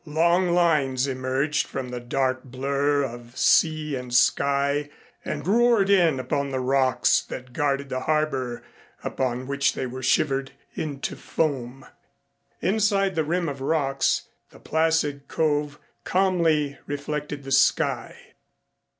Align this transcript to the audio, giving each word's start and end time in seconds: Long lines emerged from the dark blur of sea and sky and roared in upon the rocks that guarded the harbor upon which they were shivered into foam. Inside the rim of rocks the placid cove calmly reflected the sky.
Long 0.03 0.49
lines 0.49 1.05
emerged 1.05 1.67
from 1.67 1.89
the 1.89 1.99
dark 1.99 2.43
blur 2.43 3.03
of 3.03 3.37
sea 3.37 3.95
and 3.95 4.11
sky 4.11 4.89
and 5.23 5.45
roared 5.47 5.91
in 5.91 6.19
upon 6.19 6.49
the 6.49 6.59
rocks 6.59 7.21
that 7.25 7.53
guarded 7.53 7.89
the 7.89 7.99
harbor 7.99 8.63
upon 9.03 9.45
which 9.45 9.73
they 9.73 9.85
were 9.85 10.01
shivered 10.01 10.53
into 10.73 11.15
foam. 11.15 11.85
Inside 12.63 13.13
the 13.13 13.23
rim 13.23 13.47
of 13.47 13.61
rocks 13.61 14.23
the 14.49 14.57
placid 14.59 15.27
cove 15.27 15.77
calmly 16.03 16.79
reflected 16.87 17.43
the 17.43 17.51
sky. 17.51 18.15